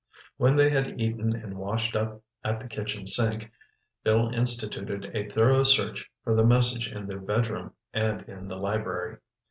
[0.37, 3.51] When they had eaten and washed up at the kitchen sink,
[4.03, 9.19] Bill instituted a thorough search for the message in their bedroom and in the library.